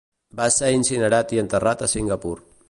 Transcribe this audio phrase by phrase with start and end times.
[0.39, 2.35] Va ser incinerat i enterrat a Singapur.